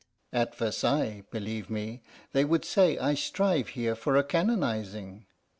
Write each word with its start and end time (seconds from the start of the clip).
"At 0.33 0.55
Versailles, 0.57 1.25
believe 1.29 1.69
me, 1.69 2.01
they 2.31 2.43
would 2.43 2.65
say 2.65 2.97
I 2.97 3.13
strive 3.13 3.67
here 3.67 3.93
for 3.93 4.15
a 4.17 4.23
canonizing. 4.23 5.27